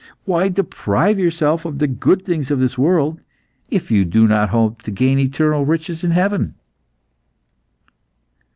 Why 0.25 0.49
deprive 0.49 1.19
yourself 1.19 1.63
of 1.63 1.77
the 1.77 1.85
good 1.85 2.23
things 2.23 2.49
of 2.49 2.59
this 2.59 2.75
world 2.75 3.21
if 3.69 3.91
you 3.91 4.03
do 4.03 4.27
not 4.27 4.49
hope 4.49 4.81
to 4.81 4.89
gain 4.89 5.19
eternal 5.19 5.63
riches 5.63 6.03
in 6.03 6.09
heaven?" 6.09 6.55